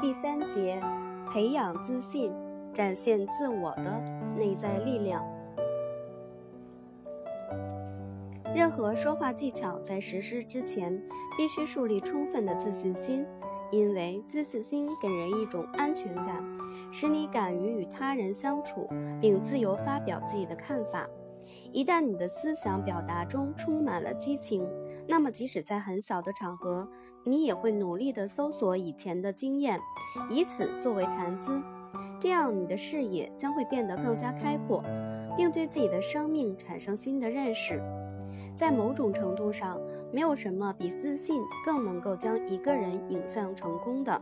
[0.00, 0.80] 第三节，
[1.30, 2.32] 培养自信，
[2.72, 4.00] 展现自我的
[4.34, 5.22] 内在力量。
[8.54, 10.98] 任何说话技巧在实施之前，
[11.36, 13.26] 必须树立充分的自信心，
[13.70, 16.42] 因为自信心给人一种安全感，
[16.90, 18.88] 使你敢于与他人相处，
[19.20, 21.06] 并自由发表自己的看法。
[21.72, 24.66] 一旦你的思想表达中充满了激情，
[25.06, 26.88] 那么即使在很小的场合，
[27.24, 29.80] 你也会努力地搜索以前的经验，
[30.28, 31.62] 以此作为谈资。
[32.20, 34.82] 这样，你的视野将会变得更加开阔，
[35.36, 37.82] 并对自己的生命产生新的认识。
[38.54, 39.80] 在某种程度上，
[40.12, 44.20] 没有什么比自信更能够将一个人引向成功的。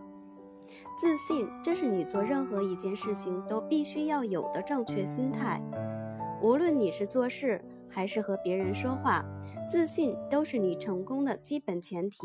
[0.97, 5.61] 自信，这是你做任何一件事情都必须要有的正确心态。
[6.41, 7.61] 无论你是做事
[7.99, 9.25] 还是和别人说话，
[9.69, 12.19] 自信都是你成功的基本前提。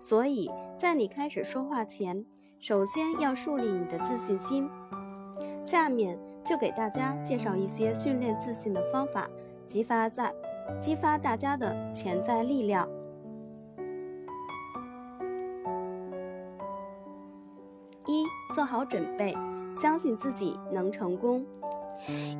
[0.00, 2.26] 所以在你开始说话前，
[2.58, 4.68] 首先要树立你的自信心。
[5.62, 9.30] 下面就给大家介绍一些训练自信的方法，
[9.68, 10.34] 激发在
[10.80, 12.88] 激发大家的潜在力量。
[18.04, 19.32] 一，做好准备，
[19.76, 21.46] 相信自己能成功。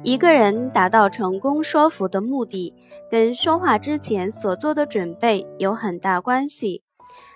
[0.02, 2.74] 一个人达到成功说服的目的，
[3.11, 6.83] 跟说话之前所做的准备有很大关系。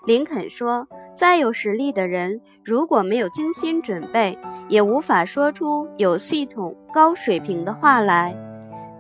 [0.06, 4.36] 林肯说：“再有实力的人，如果没有精心准备，
[4.68, 8.36] 也无法说出有系统、高水平的话来。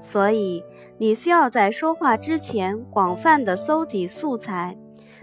[0.00, 0.62] 所以，
[0.98, 4.76] 你需要在说话之前广泛的搜集素材，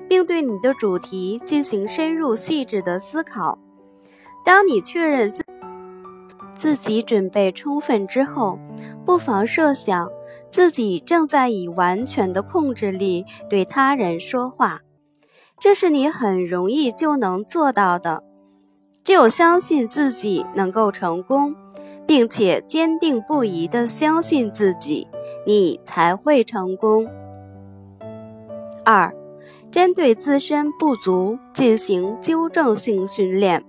[0.07, 3.57] 并对你的主题进行深入细致的思考。
[4.45, 5.43] 当你确认自……”
[6.59, 8.59] 自己准备充分之后，
[9.05, 10.11] 不妨设想
[10.51, 14.81] 自己正在以完全的控制力对他人说话，
[15.57, 18.25] 这是你很容易就能做到的。
[19.05, 21.55] 只有相信自己能够成功，
[22.05, 25.07] 并且坚定不移地相信自己，
[25.47, 27.07] 你才会成功。
[28.83, 29.15] 二，
[29.71, 33.63] 针对自身不足进行纠正性训练。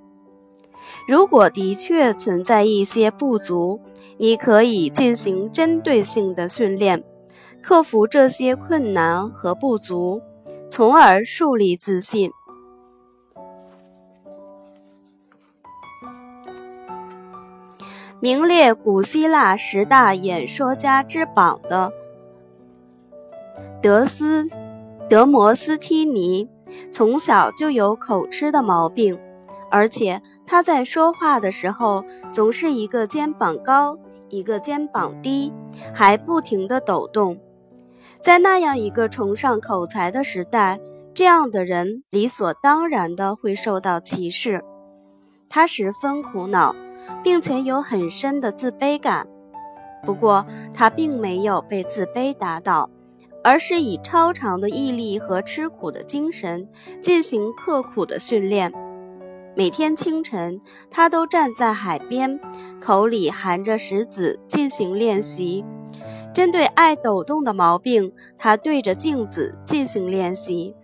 [1.10, 3.80] 如果的确存在一些不足，
[4.16, 7.02] 你可以进行针对性的训练，
[7.60, 10.22] 克服这些困难和不足，
[10.70, 12.30] 从而树立自信。
[18.20, 21.92] 名列古希腊十大演说家之榜的
[23.82, 24.48] 德斯
[25.08, 26.48] 德摩斯梯尼，
[26.92, 29.18] 从小就有口吃的毛病。
[29.72, 33.96] 而且他在说话的时候，总是一个肩膀高，
[34.30, 35.52] 一个肩膀低，
[35.94, 37.38] 还不停地抖动。
[38.20, 40.80] 在那样一个崇尚口才的时代，
[41.14, 44.60] 这样的人理所当然的会受到歧视。
[45.48, 46.74] 他十分苦恼，
[47.22, 49.28] 并且有很深的自卑感。
[50.04, 50.44] 不过
[50.74, 52.90] 他并没有被自卑打倒，
[53.44, 56.68] 而是以超长的毅力和吃苦的精神
[57.00, 58.72] 进行刻苦的训练。
[59.60, 60.58] 每天清晨，
[60.90, 62.40] 他都站在海边，
[62.80, 65.66] 口里含着石子进行练习。
[66.32, 70.74] 针对爱抖动的毛病，他对着镜子进行练习，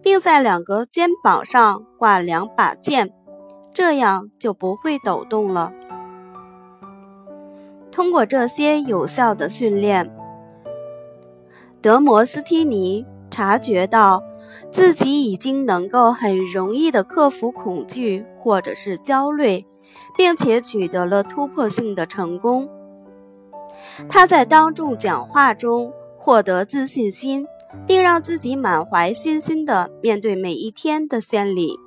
[0.00, 3.12] 并在两个肩膀上挂两把剑，
[3.74, 5.72] 这样就不会抖动了。
[7.90, 10.08] 通过这些有效的训练，
[11.80, 14.22] 德摩斯梯尼察觉到。
[14.70, 19.64] 自己已经能够很容易地克服恐惧或者是焦虑，
[20.16, 22.68] 并且取得了突破性的成功。
[24.08, 27.46] 他在当众讲话中获得自信心，
[27.86, 31.78] 并让自己满怀信心地面对每一天的献礼。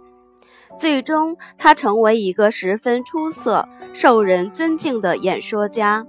[0.77, 6.05] 最终，他成为一个十分出色、受人尊敬的演说家。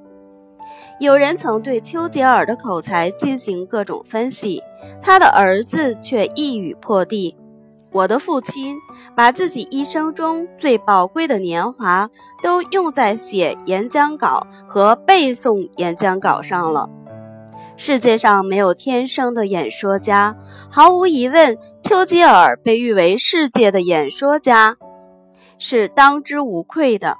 [0.99, 4.61] 有人曾对丘吉尔的口才进行各种分析，
[5.00, 7.37] 他的儿子却一语破地。
[7.93, 8.76] 我的父亲
[9.14, 12.11] 把自己一生中最宝贵的年华
[12.43, 16.90] 都用在写演讲稿和背诵演讲稿上了。
[17.78, 20.37] 世界上没有天生的演说家，
[20.70, 24.76] 毫无疑问，丘吉尔被誉为世界的演说家，
[25.58, 27.17] 是当之无愧的。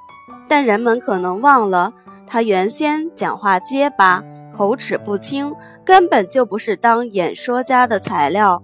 [0.47, 1.93] 但人们可能忘了。
[2.25, 4.21] 他原先讲话结巴，
[4.57, 5.53] 口齿不清，
[5.85, 8.59] 根本就不是当演说家的材料。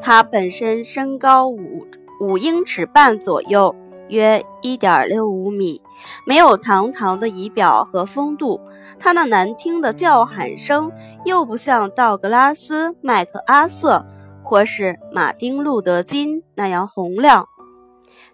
[0.00, 1.86] 他本身身高五
[2.20, 3.72] 五英尺半左右，
[4.08, 5.80] 约一点六五米，
[6.26, 8.60] 没有堂堂的仪表和风度。
[8.98, 10.90] 他那难听的叫喊声，
[11.24, 14.04] 又不像道格拉斯·麦克阿瑟
[14.42, 17.46] 或是马丁·路德·金那样洪亮。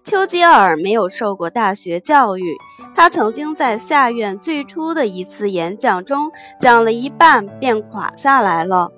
[0.09, 2.57] 丘吉尔没有受过大学教育，
[2.95, 8.91] 他曾经在下院最初的一次演讲中讲了一半便垮下来了。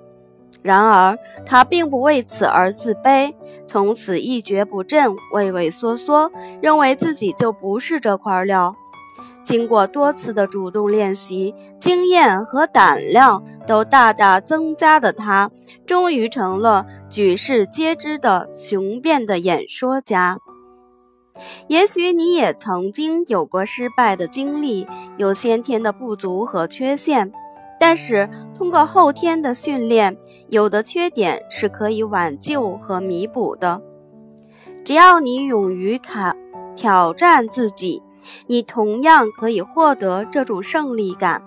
[0.61, 3.33] 然而，他并不为此而自卑，
[3.67, 6.31] 从此一蹶不振、畏畏缩缩，
[6.61, 8.73] 认为自己就不是这块料。
[9.43, 15.51] 经过多次的主动练习，经验和胆量都大大增加的他，
[15.85, 20.37] 终于成了举世皆知的雄辩的演说家。
[21.67, 24.87] 也许你也曾经有过失败的经历，
[25.17, 27.31] 有先天的不足和缺陷。
[27.79, 30.15] 但是，通过后天的训练，
[30.47, 33.81] 有的缺点是可以挽救和弥补的。
[34.83, 36.35] 只要你勇于挑
[36.75, 38.03] 挑战自己，
[38.45, 41.41] 你同样可以获得这种胜利感。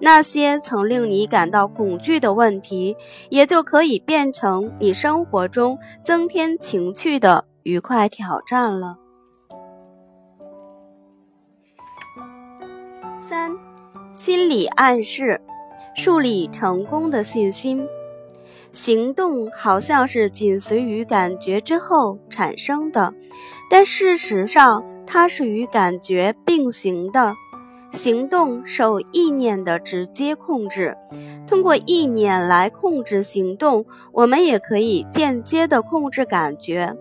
[0.00, 2.96] 那些曾令你感到恐惧的问题，
[3.28, 8.96] 也就可以变成你生活中增添情趣的愉快挑战了。
[13.28, 13.50] 三，
[14.14, 15.40] 心理暗示。
[15.96, 17.84] 树立成功的信心，
[18.70, 23.12] 行动好像是紧随于感觉之后产生的，
[23.68, 27.34] 但事实上它是与感觉并行的。
[27.90, 30.96] 行动受意念的直接控制，
[31.48, 36.94] 通过意念来控制行动，我们也可以间接的控制感觉，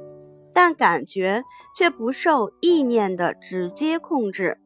[0.51, 1.43] 但感觉
[1.77, 4.57] 却不受意念的直接控制。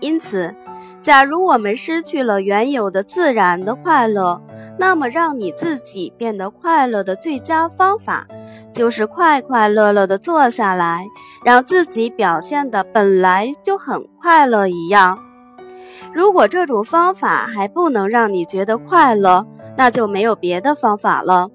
[0.00, 0.54] 因此。
[1.02, 4.42] 假如我们失去了原有的自然的快乐，
[4.78, 8.26] 那么让你自己变得快乐的最佳方法，
[8.72, 11.06] 就是快快乐乐地坐下来，
[11.44, 15.18] 让自己表现的本来就很快乐一样。
[16.12, 21.48] 如果这种方法还不能让你觉得快乐，那就没有别的方法了。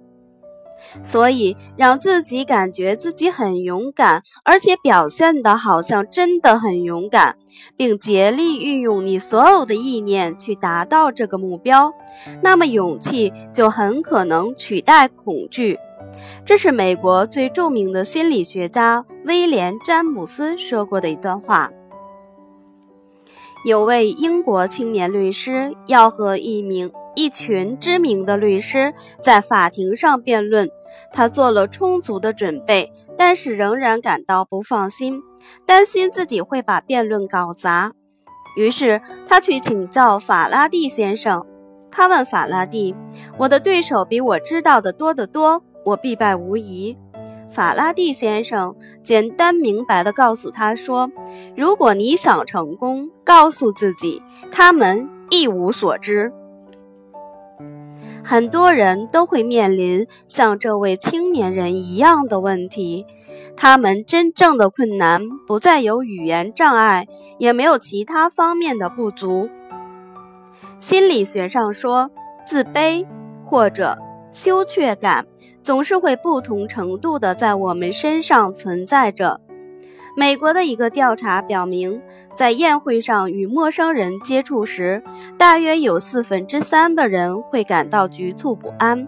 [1.04, 7.38] 所以，让自己感觉自己很勇敢，而且表现得好像真的很勇敢，
[7.76, 11.94] 并竭力运用你所有的意念去达到这个目标，
[12.42, 15.78] 那么勇气就很可能取代恐惧。
[16.46, 21.70] 这是美国最著名的心理学家威廉·詹姆斯说过的一段话。
[23.66, 26.92] 有位英国青年律师要和一名。
[27.16, 30.70] 一群知名的律师在法庭上辩论，
[31.12, 35.22] 他做了充足的准备，但是仍然感到不放心，
[35.66, 37.94] 担心自己会把辩论搞砸。
[38.58, 41.46] 于是他去请教法拉第先生。
[41.92, 42.94] 他问法拉第
[43.40, 46.98] ：“我的对手比我知道的多得多，我必败无疑。”
[47.50, 51.10] 法拉第先生简单明白地告诉他说
[51.56, 54.22] ：“如果你想成功，告诉自己，
[54.52, 56.34] 他们一无所知。”
[58.28, 63.06] 很多人都会面临像这位青年人一样的问题，
[63.56, 67.08] 他们真正的困难不再有语言障碍，
[67.38, 69.48] 也没有其他方面的不足。
[70.80, 72.10] 心理学上说，
[72.44, 73.06] 自卑
[73.46, 73.96] 或者
[74.34, 75.28] 羞怯感
[75.62, 79.40] 总是会不同程度的在我们身上存在着。
[80.18, 82.02] 美国的一个调查表明，
[82.34, 85.04] 在宴会上与陌生人接触时，
[85.38, 89.08] 大约有四分之三的人会感到局促不安。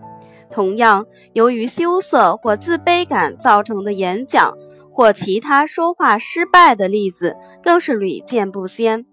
[0.51, 4.53] 同样，由于羞涩或自卑感造成的演讲
[4.91, 9.05] 或其他说话失败的例子更是屡见不鲜。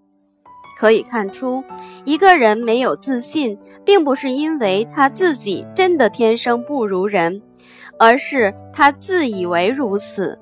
[0.76, 1.62] 可以看出，
[2.04, 7.40] 一个人没有自信，并不是因为他自己真的天生不如人，
[8.00, 10.40] 而是他自以为如此。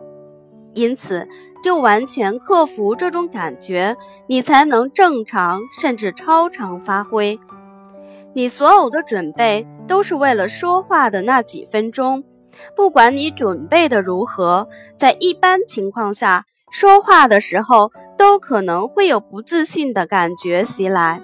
[0.75, 1.29] 因此，
[1.63, 7.39] 就完全克服这种感觉，你才能正常甚至超常发挥。
[8.35, 12.25] 你所有的准备都是为了说话的那几分钟，
[12.75, 21.21] 不管你准备的如何，在一般情况下，说话的时候都可能会有不自信的感觉袭来。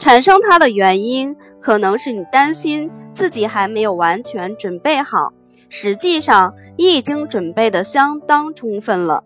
[0.00, 5.32] 产生它的原因，可能是你担心自己还没有完全准备好。
[5.76, 9.24] 实际上，你已经准备的相当充分了，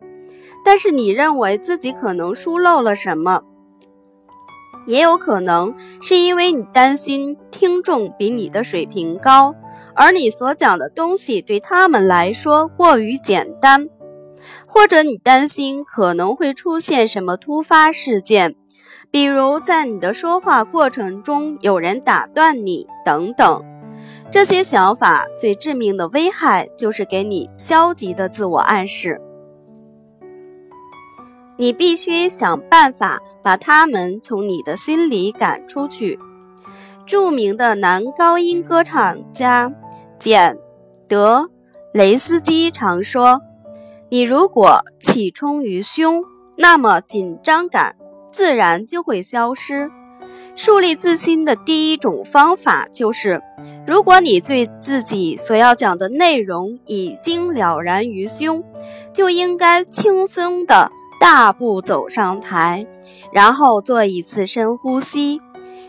[0.64, 3.42] 但是你认为自己可能疏漏了什么？
[4.86, 9.54] 也有可能是因为你担心听众比你的水平高，
[9.94, 13.86] 而你所讲的东西对他们来说过于简单，
[14.66, 18.56] 或者你担心可能会出现什么突发事件，
[19.10, 23.62] 比如在你的说话过程中有人打断你等等。
[24.30, 29.20] 这些想法最致命的危害就是给你消极的自我暗示。
[31.56, 36.18] 你必须想办法把他们从你的心里赶出去。
[37.06, 39.72] 著名的男高音歌唱家
[40.18, 40.54] 简·
[41.08, 41.48] 德
[41.92, 43.40] 雷斯基常说
[44.10, 46.22] ：“你如果气冲于胸，
[46.56, 47.96] 那么紧张感
[48.30, 49.90] 自然就会消失。
[50.58, 53.40] 树立自信的第一种方法就是，
[53.86, 58.64] 如果你对自己所要讲的内容已经了然于胸，
[59.14, 62.84] 就应该轻松的大步走上台，
[63.32, 65.40] 然后做一次深呼吸，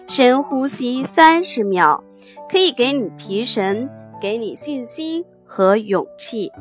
[0.05, 2.03] 深呼吸三十秒，
[2.47, 3.89] 可以给你提神，
[4.21, 6.51] 给你信心和勇气。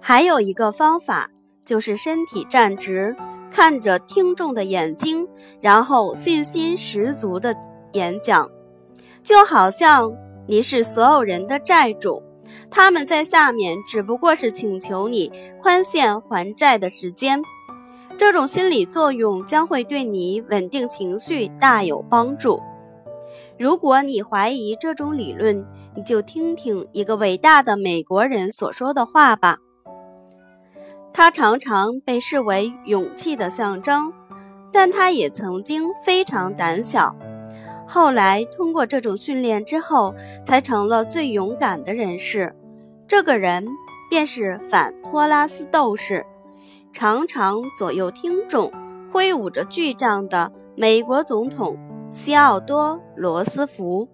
[0.00, 1.32] 还有一个方法。
[1.64, 3.16] 就是身体站直，
[3.50, 5.26] 看着听众的眼睛，
[5.60, 7.54] 然后信心十足的
[7.92, 8.50] 演讲，
[9.22, 10.12] 就好像
[10.46, 12.22] 你是所有人的债主，
[12.70, 17.42] 他们在下面只不过是请求你宽限还债的时间。
[18.16, 22.60] 这种心理作用将会对你稳定情绪大有帮助。
[23.58, 25.66] 如果你怀疑这种理论，
[25.96, 29.58] 你就听听一个伟大的美国人所说的话吧。
[31.16, 34.12] 他常常被视为勇气的象征，
[34.72, 37.14] 但他也曾经非常胆小。
[37.86, 40.12] 后来通过这种训练之后，
[40.44, 42.52] 才成了最勇敢的人士。
[43.06, 43.64] 这个人
[44.10, 46.26] 便是反托拉斯斗士，
[46.92, 48.72] 常常左右听众，
[49.12, 51.78] 挥舞着巨杖的美国总统
[52.12, 54.08] 西奥多·罗斯福。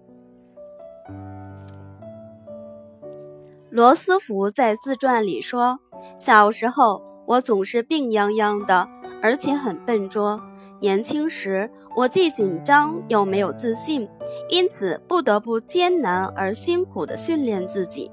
[3.71, 5.79] 罗斯福在自传里说
[6.17, 8.87] ：“小时候，我总是病殃殃的，
[9.21, 10.39] 而且很笨拙。
[10.79, 14.07] 年轻时，我既紧张又没有自信，
[14.49, 18.11] 因此不得不艰难而辛苦地训练自己，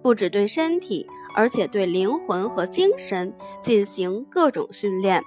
[0.00, 5.22] 不只对身体，而且对灵魂和精神进行各种训练。”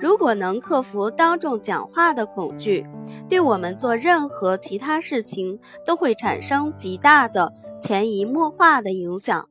[0.00, 2.86] 如果能克服当众讲话的恐惧，
[3.28, 9.48] 对我们做任何其他事情都会产生极大的潜移默化的影响。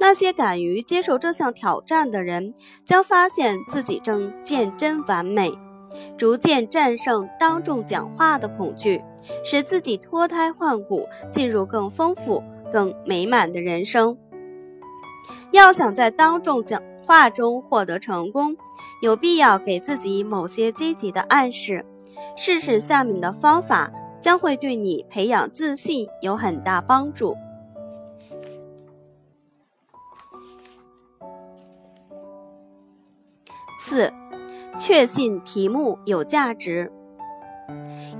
[0.00, 2.54] 那些敢于接受这项挑战的人，
[2.86, 5.52] 将发现自己正渐真完美，
[6.16, 9.02] 逐渐战胜当众讲话的恐惧，
[9.44, 12.42] 使自己脱胎换骨，进入更丰富、
[12.72, 14.16] 更美满的人生。
[15.50, 18.56] 要想在当众讲话中获得成功，
[19.02, 21.84] 有必要给自己某些积极的暗示。
[22.36, 27.36] 试试下面的方法，将会对你培养自信有很大帮助。
[33.90, 34.12] 四，
[34.78, 36.92] 确信题目有价值。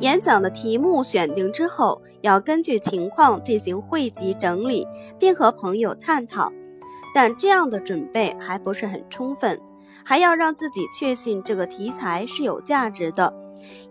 [0.01, 4.85] 演讲的题目选定之后，要根据情况进行汇集整理，
[5.17, 6.51] 并和朋友探讨。
[7.15, 9.61] 但这样的准备还不是很充分，
[10.05, 13.33] 还要让自己确信这个题材是有价值的。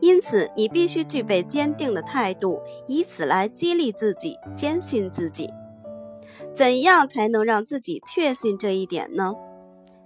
[0.01, 2.59] 因此，你必须具备坚定的态度，
[2.89, 5.49] 以此来激励自己，坚信自己。
[6.53, 9.31] 怎样才能让自己确信这一点呢？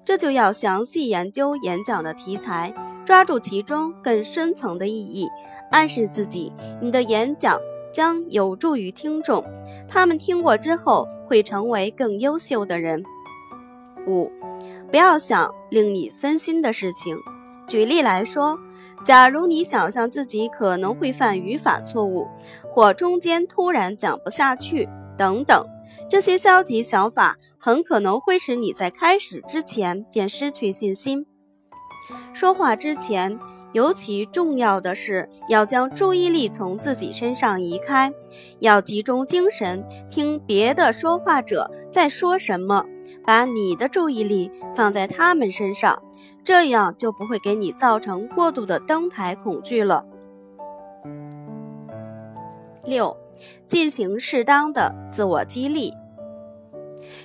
[0.05, 2.73] 这就要详细研究演讲的题材，
[3.05, 5.27] 抓住其中更深层的意义，
[5.71, 7.59] 暗示自己，你的演讲
[7.91, 9.43] 将有助于听众，
[9.87, 11.07] 他们听过之后。
[11.25, 13.01] 会成为更优秀的人。
[14.05, 14.29] 五，
[14.91, 17.17] 不要想令你分心的事情。
[17.65, 18.59] 举例来说，
[19.03, 22.27] 假如你想象自己可能会犯语法错误，
[22.69, 25.65] 或中间突然讲不下去等等，
[26.09, 31.25] 这些消极想法很可能会使你在开始之前便失去信心。
[32.33, 33.39] 说话之前。
[33.73, 38.13] 尤其重要的是，要将注意力从自己身上移开，
[38.59, 42.85] 要集中精神听别的说话者在说什么，
[43.25, 45.99] 把你的注意力放在他们身上，
[46.43, 50.05] 这样就不会给你造成过度的登台恐惧了。
[52.85, 53.17] 六，
[53.65, 55.93] 进行适当的自我激励。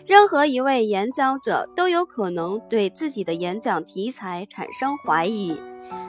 [0.06, 5.58] 任何一位演讲者都有可能对自己的演讲题材产生怀疑。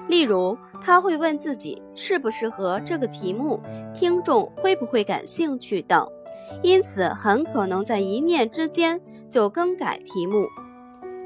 [0.07, 3.61] 例如，他会问自己适不适合这个题目，
[3.93, 6.07] 听众会不会感兴趣等，
[6.63, 10.47] 因此很可能在一念之间就更改题目。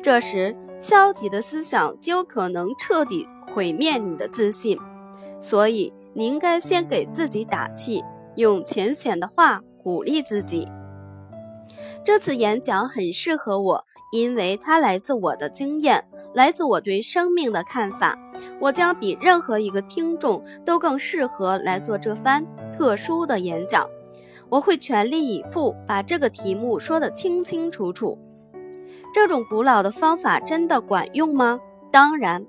[0.01, 4.77] 这时，消极的思想就可能彻底毁灭你的自信。
[5.39, 8.03] 所以，你应该先给自己打气，
[8.35, 10.67] 用浅显的话鼓励自己。
[12.03, 13.85] 这次演讲很适合我。
[14.11, 18.15] 因为它来自我的经验，来自我对生命的看法，
[18.59, 23.89] 我将比任何一个听众都更适合来做这番特殊的演讲。
[24.49, 28.15] 我会全力以赴把这个题目说得清清楚楚。
[29.11, 31.59] 这种古老的方法真的管用吗？
[31.91, 32.45] 当然，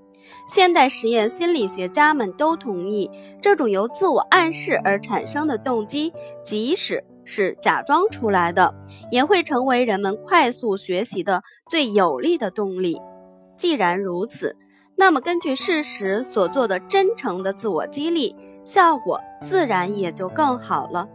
[0.49, 6.12] 现代实验心理学家们都同意，这种由自我暗示而产生的动机，
[6.43, 8.75] 即使是假装出来的，
[9.11, 13.00] 也会成为人们快速学习的最有力的动力。
[13.57, 14.57] 既然如此，
[14.97, 21.09] 那么根据事实所做的真诚的自我激励，效果自然也就更好了。